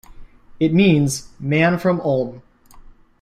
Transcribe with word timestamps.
It 0.59 0.73
means 0.73 1.29
"man 1.39 1.77
from 1.77 1.99
Ulm". 2.01 2.41